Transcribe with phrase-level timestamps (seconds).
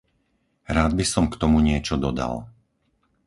[0.77, 2.33] Rád by som k tomu niečo dodal.